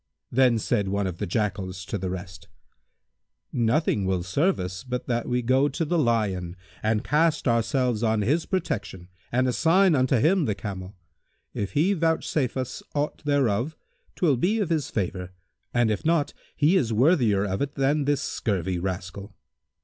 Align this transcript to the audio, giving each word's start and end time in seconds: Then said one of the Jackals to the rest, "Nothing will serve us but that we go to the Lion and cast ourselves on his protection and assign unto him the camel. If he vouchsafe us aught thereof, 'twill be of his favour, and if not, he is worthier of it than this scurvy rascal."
Then 0.31 0.57
said 0.57 0.87
one 0.87 1.05
of 1.05 1.19
the 1.19 1.27
Jackals 1.27 1.85
to 1.85 1.95
the 1.99 2.09
rest, 2.09 2.47
"Nothing 3.53 4.03
will 4.03 4.23
serve 4.23 4.59
us 4.59 4.83
but 4.83 5.05
that 5.05 5.27
we 5.29 5.43
go 5.43 5.69
to 5.69 5.85
the 5.85 5.99
Lion 5.99 6.55
and 6.81 7.03
cast 7.03 7.47
ourselves 7.47 8.01
on 8.01 8.23
his 8.23 8.47
protection 8.47 9.09
and 9.31 9.47
assign 9.47 9.93
unto 9.93 10.15
him 10.15 10.45
the 10.45 10.55
camel. 10.55 10.95
If 11.53 11.73
he 11.73 11.93
vouchsafe 11.93 12.57
us 12.57 12.81
aught 12.95 13.23
thereof, 13.25 13.75
'twill 14.15 14.37
be 14.37 14.59
of 14.59 14.71
his 14.71 14.89
favour, 14.89 15.33
and 15.71 15.91
if 15.91 16.03
not, 16.03 16.33
he 16.55 16.75
is 16.75 16.91
worthier 16.91 17.45
of 17.45 17.61
it 17.61 17.75
than 17.75 18.05
this 18.05 18.23
scurvy 18.23 18.79
rascal." 18.79 19.35